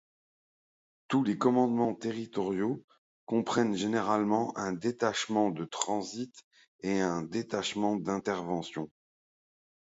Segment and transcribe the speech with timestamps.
[1.09, 2.83] Tous les commandements territoriaux
[3.27, 6.35] comprennent généralement un détachement de transit,
[6.79, 8.89] et un détachement d'intervention.